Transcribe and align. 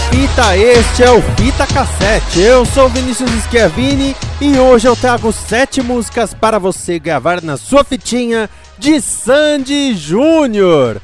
Fita, 0.00 0.56
este 0.56 1.04
é 1.04 1.10
o 1.10 1.22
Fita 1.22 1.66
Cassete. 1.66 2.40
Eu 2.40 2.66
sou 2.66 2.88
Vinícius 2.88 3.30
Schiavini 3.44 4.16
e 4.40 4.58
hoje 4.58 4.88
eu 4.88 4.96
trago 4.96 5.32
sete 5.32 5.80
músicas 5.80 6.34
para 6.34 6.58
você 6.58 6.98
gravar 6.98 7.40
na 7.40 7.56
sua 7.56 7.84
fitinha 7.84 8.50
de 8.76 9.00
Sandy 9.00 9.94
Júnior. 9.94 11.00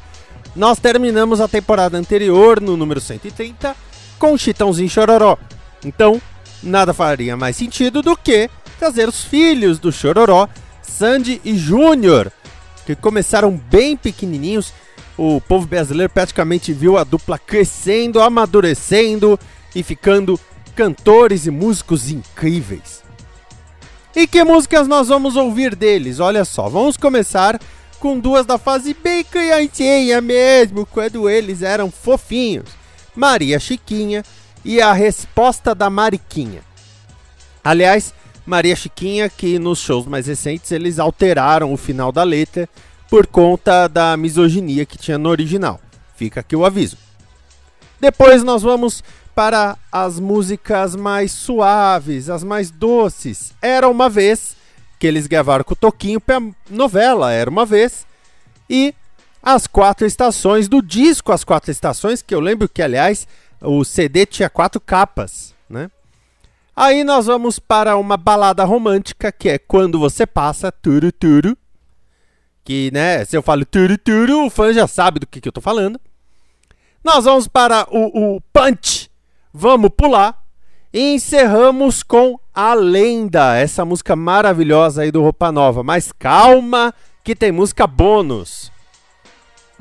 Nós 0.55 0.77
terminamos 0.77 1.39
a 1.39 1.47
temporada 1.47 1.97
anterior, 1.97 2.59
no 2.59 2.75
número 2.75 2.99
130, 2.99 3.75
com 4.19 4.37
Chitãozinho 4.37 4.89
Chororó. 4.89 5.37
Então, 5.85 6.21
nada 6.61 6.93
faria 6.93 7.37
mais 7.37 7.55
sentido 7.55 8.01
do 8.01 8.17
que 8.17 8.49
trazer 8.77 9.07
os 9.07 9.23
filhos 9.23 9.79
do 9.79 9.91
Chororó, 9.91 10.49
Sandy 10.81 11.39
e 11.45 11.57
Júnior, 11.57 12.29
que 12.85 12.95
começaram 12.95 13.51
bem 13.51 13.95
pequenininhos 13.95 14.73
o 15.23 15.39
povo 15.39 15.67
brasileiro 15.67 16.11
praticamente 16.11 16.73
viu 16.73 16.97
a 16.97 17.03
dupla 17.03 17.37
crescendo, 17.37 18.19
amadurecendo 18.19 19.39
e 19.75 19.83
ficando 19.83 20.39
cantores 20.75 21.45
e 21.45 21.51
músicos 21.51 22.09
incríveis. 22.09 23.03
E 24.15 24.25
que 24.25 24.43
músicas 24.43 24.87
nós 24.87 25.09
vamos 25.09 25.35
ouvir 25.35 25.75
deles? 25.75 26.19
Olha 26.19 26.43
só, 26.43 26.67
vamos 26.67 26.97
começar 26.97 27.61
com 27.99 28.17
duas 28.17 28.47
da 28.47 28.57
fase 28.57 28.95
bem 28.95 29.23
criancinha 29.23 30.19
mesmo, 30.21 30.87
quando 30.87 31.29
eles 31.29 31.61
eram 31.61 31.91
fofinhos. 31.91 32.69
Maria 33.15 33.59
Chiquinha 33.59 34.23
e 34.65 34.81
a 34.81 34.91
resposta 34.91 35.75
da 35.75 35.87
Mariquinha. 35.87 36.63
Aliás, 37.63 38.11
Maria 38.43 38.75
Chiquinha, 38.75 39.29
que 39.29 39.59
nos 39.59 39.77
shows 39.77 40.07
mais 40.07 40.25
recentes 40.25 40.71
eles 40.71 40.97
alteraram 40.97 41.71
o 41.71 41.77
final 41.77 42.11
da 42.11 42.23
letra 42.23 42.67
por 43.11 43.27
conta 43.27 43.89
da 43.89 44.15
misoginia 44.15 44.85
que 44.85 44.97
tinha 44.97 45.17
no 45.17 45.27
original. 45.27 45.81
Fica 46.15 46.39
aqui 46.39 46.55
o 46.55 46.65
aviso. 46.65 46.97
Depois 47.99 48.41
nós 48.41 48.63
vamos 48.63 49.03
para 49.35 49.77
as 49.91 50.17
músicas 50.17 50.95
mais 50.95 51.33
suaves, 51.33 52.29
as 52.29 52.41
mais 52.41 52.71
doces. 52.71 53.51
Era 53.61 53.89
uma 53.89 54.09
vez 54.09 54.55
que 54.97 55.05
eles 55.05 55.27
gravaram 55.27 55.65
com 55.65 55.73
o 55.73 55.75
Toquinho 55.75 56.21
para 56.21 56.41
novela 56.69 57.33
Era 57.33 57.49
uma 57.49 57.65
vez 57.65 58.05
e 58.69 58.95
as 59.43 59.67
quatro 59.67 60.07
estações 60.07 60.69
do 60.69 60.81
disco 60.81 61.33
As 61.33 61.43
Quatro 61.43 61.69
Estações, 61.69 62.21
que 62.21 62.33
eu 62.33 62.39
lembro 62.39 62.69
que 62.69 62.81
aliás 62.81 63.27
o 63.59 63.83
CD 63.83 64.25
tinha 64.25 64.49
quatro 64.49 64.79
capas, 64.79 65.53
né? 65.69 65.91
Aí 66.73 67.03
nós 67.03 67.25
vamos 67.25 67.59
para 67.59 67.97
uma 67.97 68.15
balada 68.15 68.63
romântica 68.63 69.33
que 69.33 69.49
é 69.49 69.57
Quando 69.57 69.99
Você 69.99 70.25
Passa, 70.25 70.71
Turu 70.71 71.11
Turu, 71.11 71.57
que, 72.63 72.91
né, 72.91 73.25
se 73.25 73.35
eu 73.35 73.41
falo 73.41 73.65
turu 73.65 73.97
turu, 73.97 74.45
o 74.45 74.49
fã 74.49 74.73
já 74.73 74.87
sabe 74.87 75.19
do 75.19 75.27
que, 75.27 75.41
que 75.41 75.47
eu 75.47 75.53
tô 75.53 75.61
falando. 75.61 75.99
Nós 77.03 77.25
vamos 77.25 77.47
para 77.47 77.87
o, 77.89 78.35
o 78.35 78.41
Punch, 78.53 79.09
vamos 79.53 79.89
pular. 79.95 80.39
E 80.93 81.13
encerramos 81.15 82.03
com 82.03 82.37
A 82.53 82.73
Lenda, 82.73 83.55
essa 83.55 83.85
música 83.85 84.13
maravilhosa 84.13 85.03
aí 85.03 85.11
do 85.11 85.21
Roupa 85.21 85.51
Nova. 85.51 85.83
Mas 85.83 86.11
calma, 86.11 86.93
que 87.23 87.33
tem 87.35 87.51
música 87.51 87.87
bônus. 87.87 88.71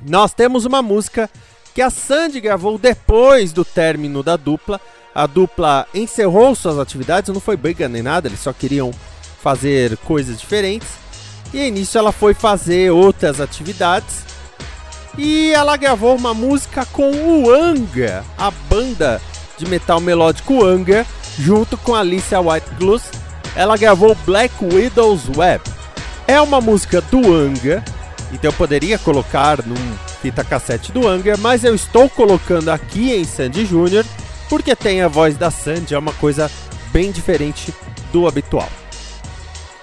Nós 0.06 0.32
temos 0.32 0.64
uma 0.64 0.80
música 0.80 1.28
que 1.74 1.82
a 1.82 1.90
Sandy 1.90 2.40
gravou 2.40 2.78
depois 2.78 3.52
do 3.52 3.64
término 3.64 4.22
da 4.22 4.36
dupla. 4.36 4.80
A 5.14 5.26
dupla 5.26 5.86
encerrou 5.92 6.54
suas 6.54 6.78
atividades, 6.78 7.34
não 7.34 7.40
foi 7.40 7.56
briga 7.56 7.88
nem 7.88 8.02
nada, 8.02 8.28
eles 8.28 8.40
só 8.40 8.52
queriam 8.52 8.92
fazer 9.42 9.96
coisas 9.98 10.38
diferentes. 10.38 10.88
E 11.52 11.70
nisso 11.70 11.98
ela 11.98 12.12
foi 12.12 12.34
fazer 12.34 12.90
outras 12.90 13.40
atividades. 13.40 14.24
E 15.18 15.50
ela 15.52 15.76
gravou 15.76 16.16
uma 16.16 16.32
música 16.32 16.86
com 16.86 17.10
o 17.10 17.50
Anga, 17.50 18.24
a 18.38 18.50
banda 18.50 19.20
de 19.58 19.66
metal 19.66 20.00
melódico 20.00 20.64
Anga, 20.64 21.04
junto 21.38 21.76
com 21.76 21.94
Alicia 21.94 22.40
White 22.40 22.70
Blues. 22.78 23.02
Ela 23.56 23.76
gravou 23.76 24.16
Black 24.24 24.54
Widow's 24.64 25.28
Web. 25.36 25.62
É 26.26 26.40
uma 26.40 26.60
música 26.60 27.00
do 27.00 27.34
Anga, 27.34 27.84
então 28.32 28.50
eu 28.50 28.52
poderia 28.52 28.98
colocar 28.98 29.66
num 29.66 29.74
fita 30.22 30.44
cassete 30.44 30.92
do 30.92 31.08
Anga, 31.08 31.36
mas 31.38 31.64
eu 31.64 31.74
estou 31.74 32.08
colocando 32.08 32.68
aqui 32.68 33.12
em 33.12 33.24
Sandy 33.24 33.64
Jr. 33.64 34.04
porque 34.48 34.76
tem 34.76 35.02
a 35.02 35.08
voz 35.08 35.36
da 35.36 35.50
Sandy, 35.50 35.94
é 35.94 35.98
uma 35.98 36.12
coisa 36.12 36.50
bem 36.92 37.10
diferente 37.10 37.74
do 38.12 38.28
habitual. 38.28 38.68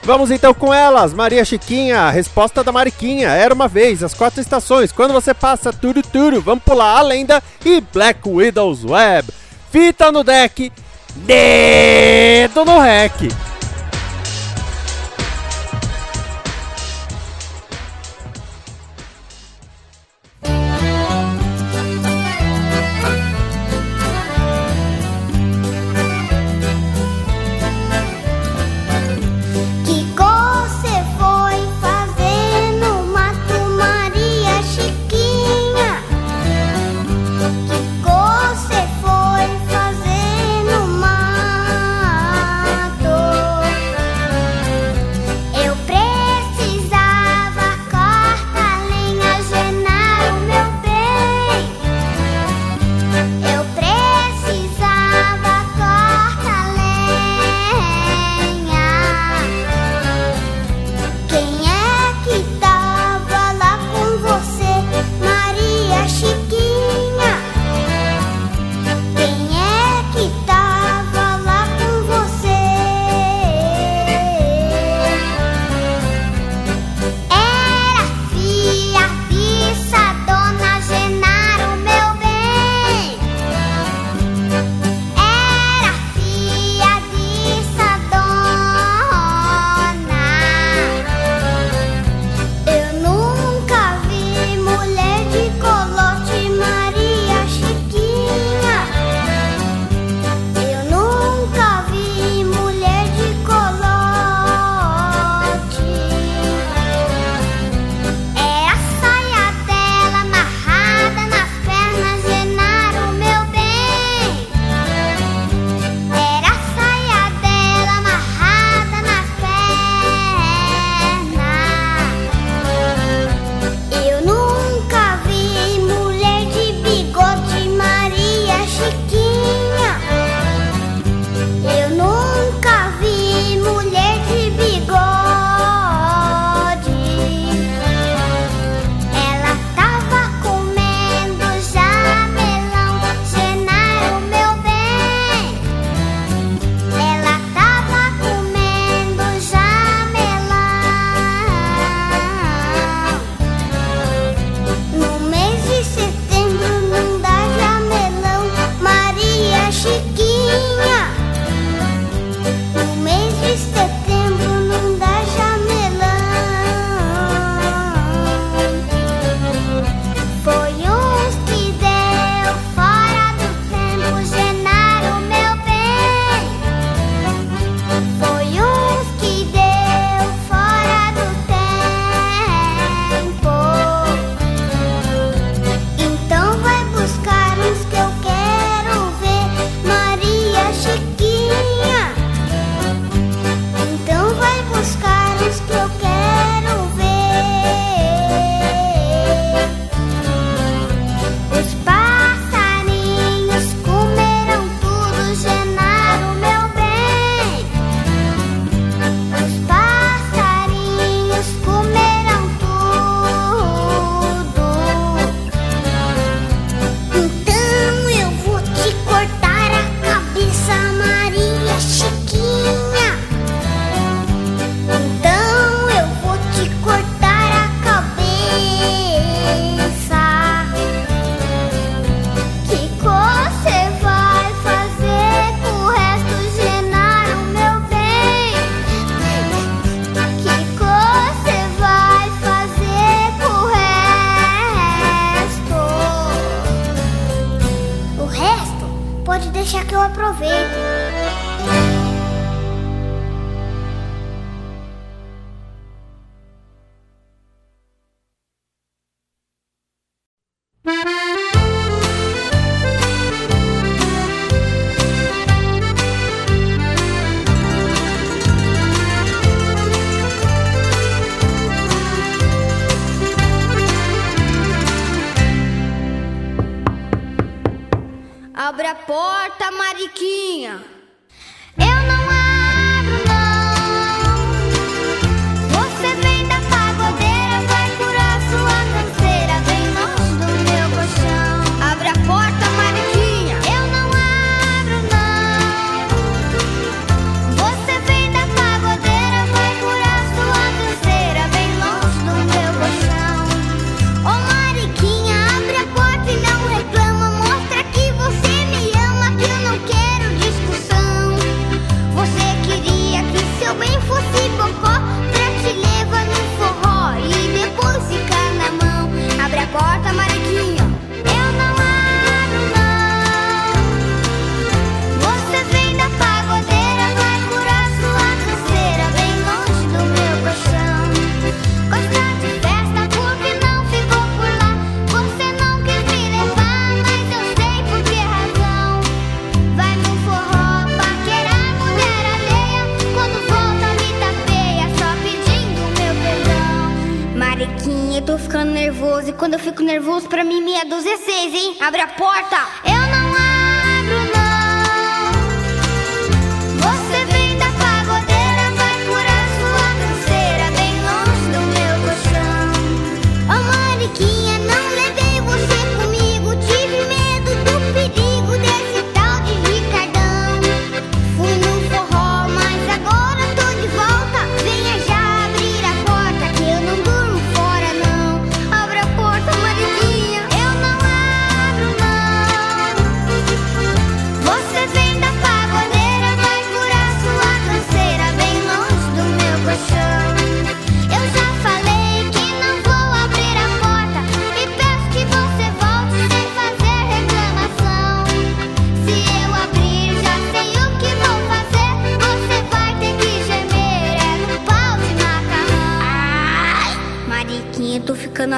Vamos 0.08 0.32
então 0.32 0.54
com 0.54 0.74
elas, 0.74 1.14
Maria 1.14 1.44
Chiquinha, 1.44 2.10
resposta 2.10 2.64
da 2.64 2.72
Mariquinha, 2.72 3.28
era 3.28 3.54
uma 3.54 3.68
vez, 3.68 4.02
as 4.02 4.14
quatro 4.14 4.40
estações, 4.40 4.90
quando 4.90 5.12
você 5.12 5.34
passa 5.34 5.74
tudo 5.74 6.02
tudo, 6.02 6.40
vamos 6.40 6.64
pular 6.64 6.98
a 6.98 7.02
lenda 7.02 7.44
e 7.66 7.82
Black 7.82 8.22
Widow's 8.26 8.86
Web. 8.86 9.28
Fita 9.70 10.10
no 10.10 10.24
deck, 10.24 10.72
dedo 11.14 12.64
no 12.64 12.80
rec. 12.80 13.34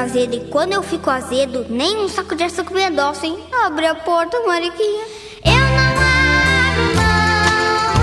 azedo 0.09 0.35
e 0.35 0.39
quando 0.49 0.73
eu 0.73 0.81
fico 0.81 1.07
azedo, 1.09 1.67
nem 1.69 1.97
um 1.97 2.09
saco 2.09 2.35
de 2.35 2.43
açúcar 2.43 2.73
me 2.73 2.83
adoça, 2.83 3.27
hein? 3.27 3.37
Abre 3.63 3.85
a 3.85 3.93
porta, 3.93 4.39
Mariquinha. 4.39 5.05
Eu 5.45 5.51
não 5.53 5.93
abro 6.65 6.95
mão. 6.95 7.93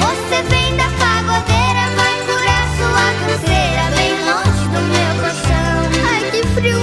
Você 0.00 0.42
vem 0.42 0.76
da 0.76 0.88
pagodeira, 0.98 1.82
vai 1.94 2.18
curar 2.26 2.66
sua 2.76 3.06
canseira 3.22 3.84
bem 3.94 4.12
longe 4.26 4.64
do 4.74 4.80
meu 4.90 5.12
colchão. 5.22 5.78
Ai, 6.10 6.22
que 6.32 6.42
frio, 6.48 6.80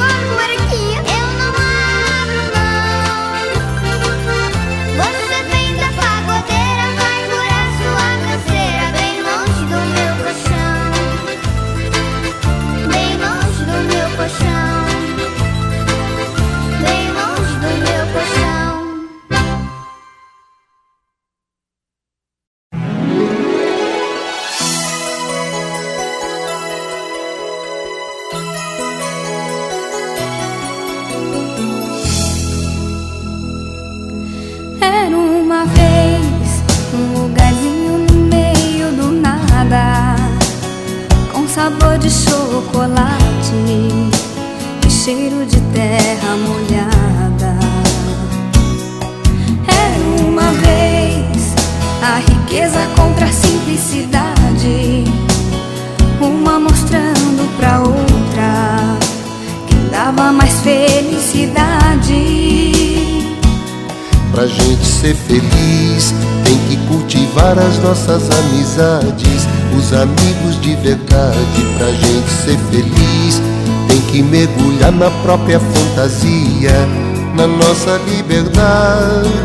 nossas 67.83 68.29
amizades, 68.39 69.47
os 69.77 69.93
amigos 69.93 70.59
de 70.61 70.73
verdade, 70.77 71.65
pra 71.77 71.87
gente 71.91 72.29
ser 72.29 72.57
feliz. 72.71 73.41
Tem 73.87 73.99
que 74.01 74.23
mergulhar 74.23 74.91
na 74.91 75.11
própria 75.21 75.59
fantasia, 75.59 76.87
na 77.35 77.45
nossa 77.45 77.99
liberdade. 78.07 79.35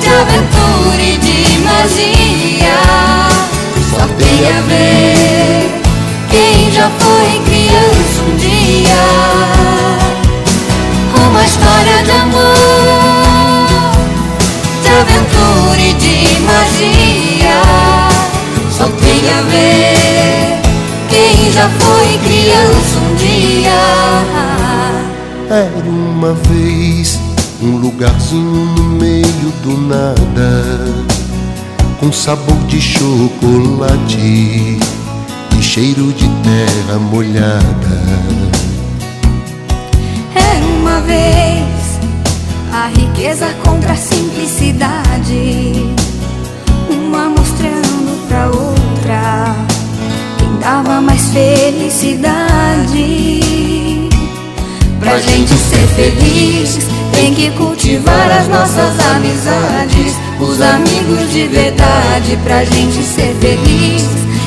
de 0.00 0.08
aventura 0.08 1.02
e 1.02 1.16
de 1.18 1.58
magia, 1.58 2.80
só 3.90 4.06
tem 4.18 4.48
a 4.48 4.60
ver 4.62 5.79
É. 25.50 25.68
Era 25.76 25.90
uma 25.90 26.32
vez 26.32 27.18
um 27.60 27.78
lugarzinho 27.78 28.66
no 28.66 28.84
meio 28.84 29.52
do 29.64 29.76
nada, 29.88 30.62
com 31.98 32.12
sabor 32.12 32.56
de 32.68 32.80
chocolate 32.80 34.16
e 34.16 34.78
cheiro 35.60 36.12
de 36.12 36.28
terra 36.28 37.00
molhada. 37.00 38.00
Era 40.36 40.64
uma 40.64 41.00
vez 41.00 41.98
a 42.72 42.86
riqueza 42.86 43.48
contra 43.64 43.94
a 43.94 43.96
simplicidade, 43.96 45.92
uma 46.88 47.28
mostrando 47.28 48.28
pra 48.28 48.46
outra 48.46 49.56
quem 50.38 50.56
dava 50.60 51.00
mais 51.00 51.28
felicidade 51.30 53.49
pra 55.10 55.18
gente 55.18 55.52
ser 55.54 55.88
feliz, 55.96 56.78
tem 57.12 57.34
que 57.34 57.50
cultivar 57.50 58.30
as 58.30 58.46
nossas 58.46 58.94
amizades, 59.12 60.14
os 60.38 60.60
amigos 60.60 61.32
de 61.32 61.48
verdade 61.48 62.38
pra 62.44 62.64
gente 62.64 63.02
ser 63.02 63.34
feliz. 63.40 64.04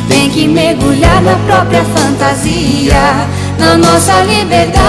Tem 0.08 0.29
que 0.29 0.48
mergulhar 0.48 1.22
na 1.22 1.36
própria 1.48 1.84
fantasia, 1.84 3.27
na 3.60 3.75
nossa 3.77 4.24
liberdade. 4.24 4.82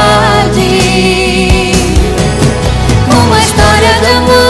Uma 3.11 3.38
história 3.40 3.99
de 4.00 4.07
amor. 4.16 4.44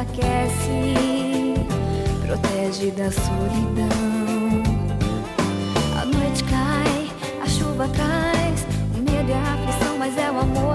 aquece, 0.00 1.54
protege 2.26 2.90
da 2.90 3.10
solidão. 3.10 4.62
A 6.00 6.04
noite 6.04 6.42
cai, 6.44 7.10
a 7.42 7.46
chuva 7.46 7.88
traz 7.88 8.66
o 8.94 8.98
medo 8.98 9.30
e 9.30 9.32
a 9.32 9.54
aflição, 9.54 9.98
mas 9.98 10.18
é 10.18 10.30
o 10.30 10.38
amor. 10.38 10.73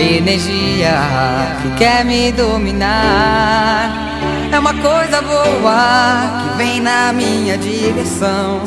energia 0.00 1.00
que 1.62 1.70
quer 1.76 2.04
me 2.04 2.30
dominar. 2.32 4.08
É 4.52 4.58
uma 4.58 4.72
coisa 4.74 5.20
boa 5.20 6.42
que 6.42 6.56
vem 6.56 6.80
na 6.80 7.12
minha 7.12 7.58
direção, 7.58 8.62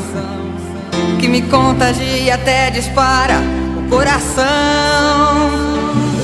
que 1.20 1.28
me 1.28 1.42
contagia 1.44 2.36
até 2.36 2.70
dispara 2.70 3.42
o 3.78 3.90
coração. 3.90 4.46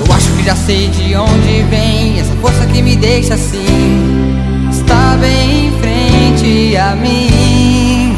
Eu 0.06 0.14
acho 0.14 0.30
que 0.32 0.44
já 0.44 0.54
sei 0.54 0.88
de 0.88 1.16
onde 1.16 1.62
vem 1.70 2.20
essa 2.20 2.34
força 2.36 2.66
que 2.66 2.82
me 2.82 2.94
deixa 2.94 3.34
assim. 3.34 4.28
Está 4.70 5.16
bem 5.20 5.68
em 5.68 5.80
frente 5.80 6.76
a 6.76 6.94
mim. 6.94 8.16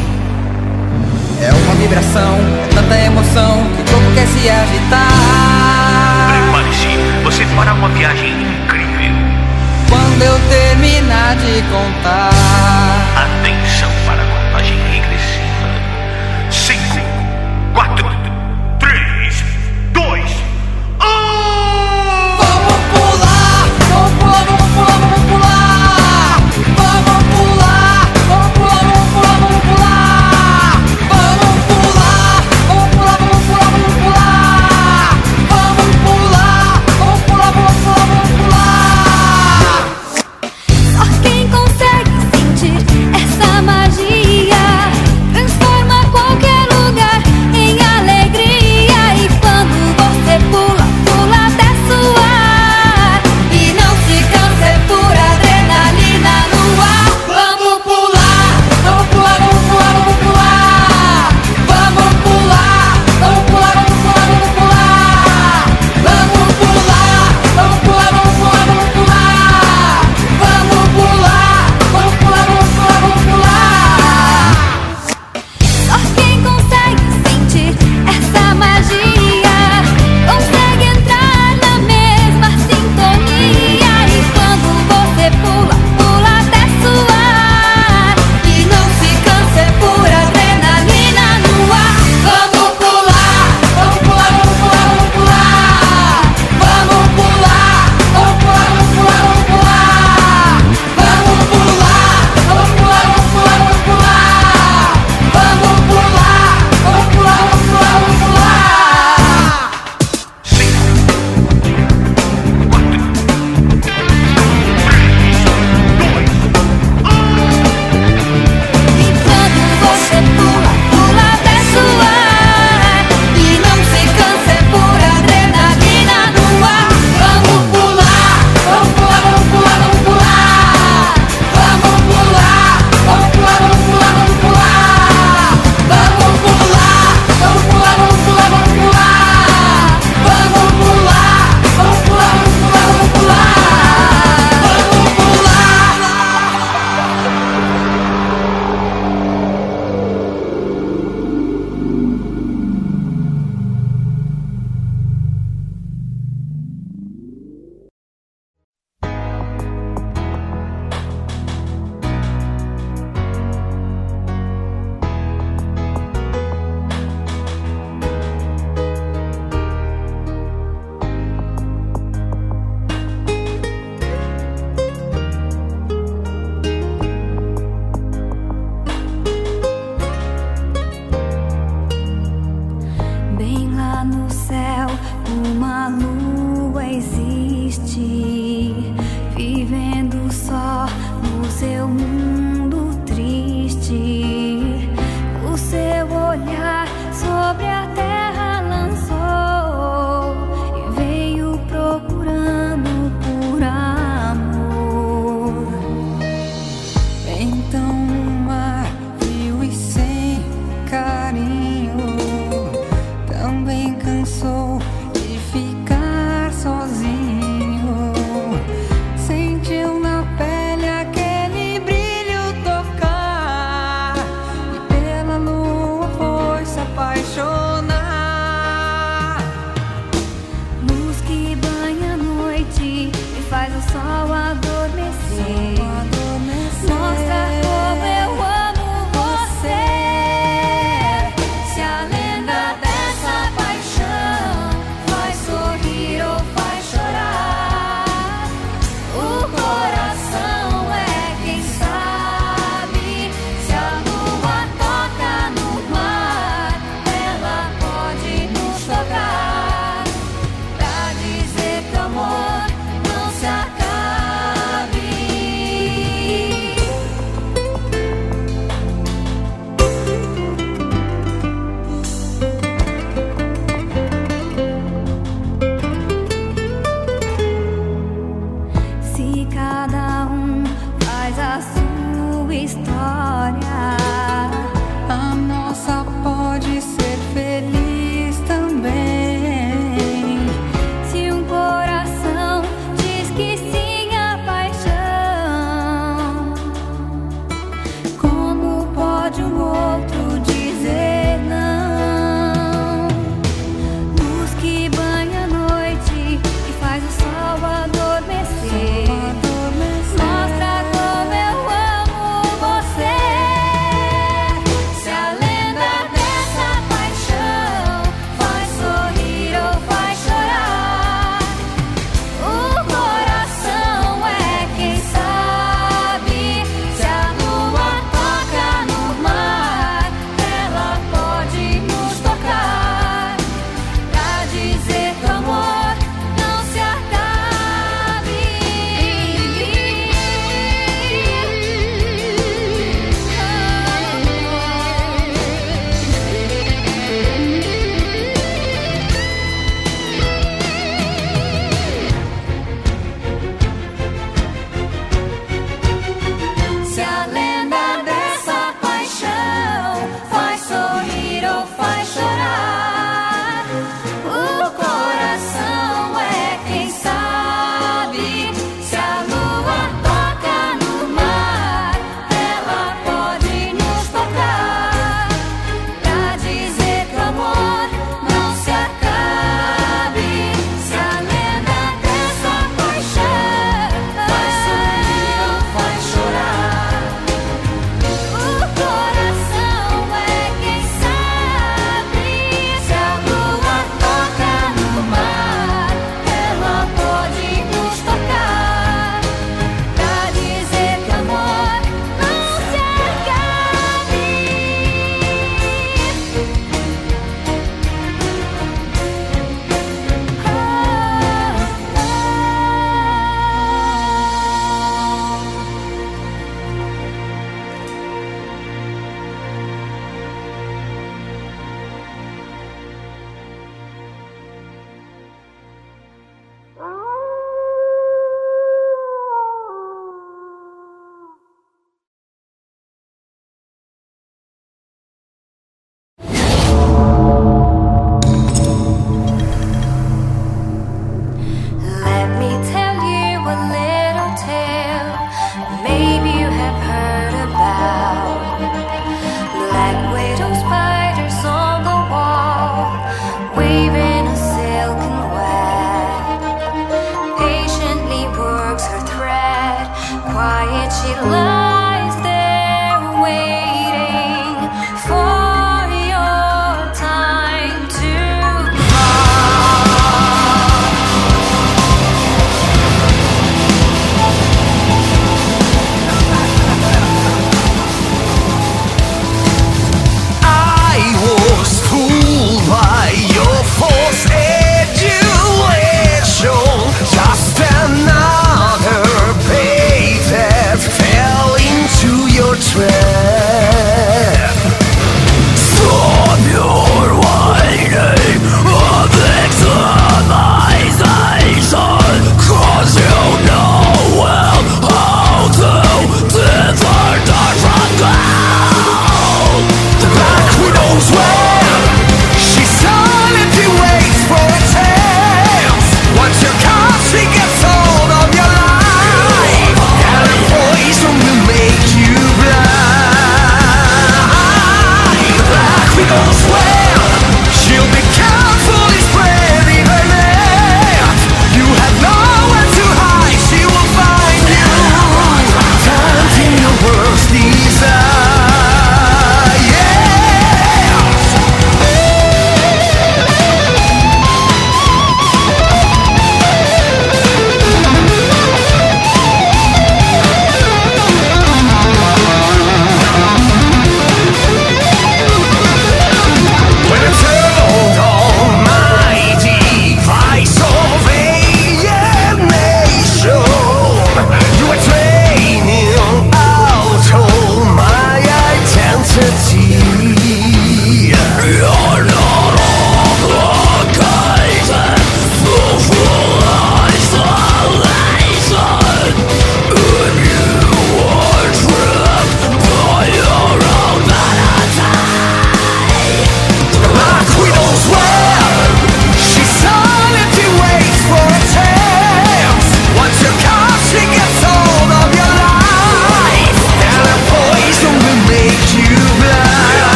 É 1.41 1.51
uma 1.51 1.75
vibração, 1.75 2.37
é 2.63 2.75
tanta 2.75 2.97
emoção 2.99 3.63
que 3.75 3.81
o 3.81 3.93
corpo 3.93 4.13
quer 4.13 4.27
se 4.27 4.49
agitar 4.49 5.70
você 7.31 7.45
fará 7.55 7.73
uma 7.73 7.87
viagem 7.89 8.29
incrível. 8.29 9.13
Quando 9.87 10.21
eu 10.21 10.37
terminar 10.49 11.35
de 11.37 11.61
contar. 11.63 13.00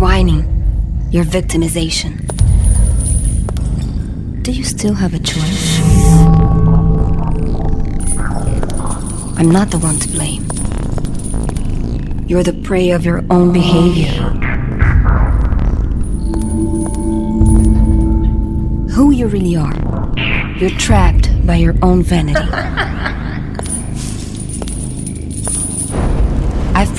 Whining, 0.00 0.46
your 1.10 1.24
victimization. 1.24 2.16
Do 4.42 4.50
you 4.50 4.64
still 4.64 4.94
have 4.94 5.12
a 5.12 5.18
choice? 5.18 5.78
I'm 9.38 9.50
not 9.50 9.70
the 9.70 9.78
one 9.78 9.98
to 9.98 10.08
blame. 10.08 10.46
You're 12.26 12.42
the 12.42 12.54
prey 12.64 12.90
of 12.90 13.04
your 13.04 13.22
own 13.28 13.52
behavior. 13.52 14.08
Who 18.94 19.10
you 19.10 19.26
really 19.26 19.54
are. 19.54 19.76
You're 20.56 20.70
trapped 20.78 21.46
by 21.46 21.56
your 21.56 21.74
own 21.82 22.02
vanity. 22.02 22.40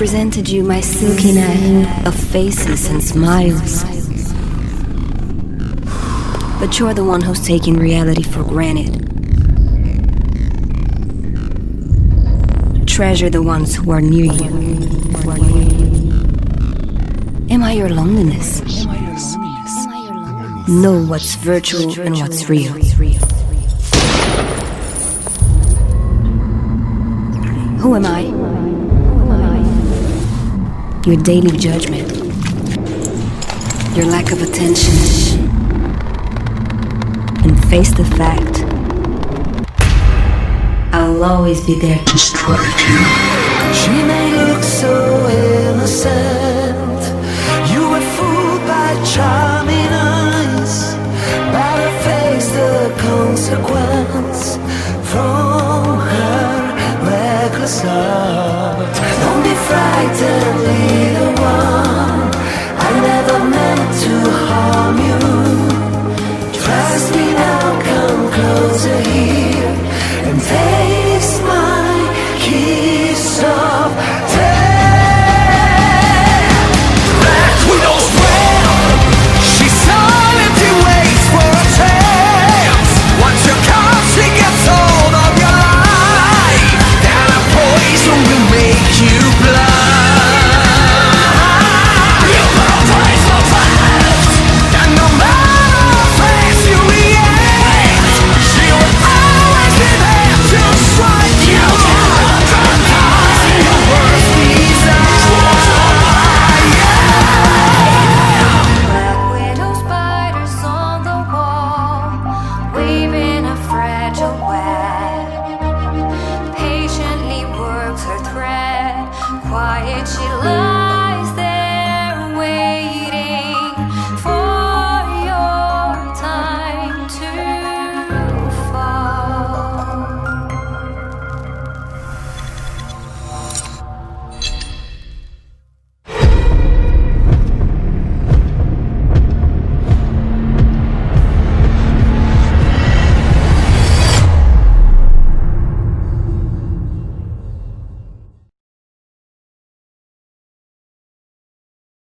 presented 0.02 0.50
you 0.50 0.64
my 0.64 0.82
silky 0.82 1.32
net 1.32 2.08
of 2.08 2.16
faces 2.16 2.88
and 2.88 3.04
smiles. 3.04 3.84
But 6.60 6.80
you're 6.80 6.96
the 6.96 7.04
one 7.04 7.22
who's 7.22 7.46
taking 7.46 7.76
reality 7.76 8.24
for 8.24 8.44
granted. 8.44 8.98
Treasure 12.88 13.30
the 13.30 13.44
ones 13.44 13.76
who 13.76 13.92
are 13.92 14.02
near 14.02 14.26
you. 14.26 14.50
Am 17.52 17.62
I 17.62 17.74
your 17.74 17.90
loneliness? 17.90 18.62
Know 20.68 21.06
what's 21.06 21.36
virtual 21.36 22.02
and 22.02 22.18
what's 22.18 22.50
real. 22.50 22.74
Who 27.82 27.96
am 27.96 28.06
I? 28.08 28.51
Your 31.04 31.16
daily 31.16 31.58
judgment. 31.58 32.12
Your 33.98 34.06
lack 34.06 34.32
of 34.32 34.40
attention. 34.44 34.94
And 37.44 37.58
face 37.72 37.92
the 37.92 38.06
fact. 38.06 38.62
I'll 40.94 41.24
always 41.24 41.66
be 41.66 41.80
there 41.80 41.98
to 41.98 42.18
strike 42.20 42.80
you. 42.88 43.02
She 43.74 43.98
may 44.12 44.32
look 44.46 44.62
so 44.62 44.94
innocent. 45.28 47.02
You 47.74 47.90
were 47.90 48.08
fooled 48.16 48.68
by 48.68 48.94
charming 49.04 49.92
eyes. 49.92 50.94
Better 51.52 51.92
face 52.06 52.52
the 52.52 52.94
consequence 53.00 54.58
from 55.10 55.98
her 55.98 57.10
reckless 57.10 57.82
heart 57.82 58.51
frightenedly 59.72 61.01